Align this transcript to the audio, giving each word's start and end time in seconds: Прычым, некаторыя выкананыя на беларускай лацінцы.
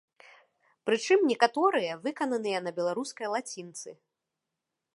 Прычым, 0.89 1.19
некаторыя 1.31 1.97
выкананыя 2.07 2.63
на 2.69 2.73
беларускай 2.79 3.27
лацінцы. 3.35 3.89